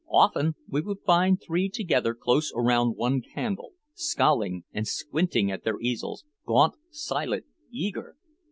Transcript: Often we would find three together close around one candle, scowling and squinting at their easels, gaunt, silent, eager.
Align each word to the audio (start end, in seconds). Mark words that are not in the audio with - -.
Often 0.09 0.55
we 0.67 0.81
would 0.81 1.01
find 1.05 1.39
three 1.39 1.69
together 1.69 2.15
close 2.15 2.51
around 2.55 2.95
one 2.95 3.21
candle, 3.21 3.73
scowling 3.93 4.63
and 4.73 4.87
squinting 4.87 5.51
at 5.51 5.63
their 5.63 5.79
easels, 5.79 6.25
gaunt, 6.43 6.73
silent, 6.89 7.45
eager. 7.69 8.15